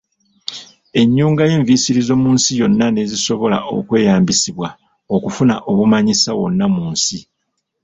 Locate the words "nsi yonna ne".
2.35-3.03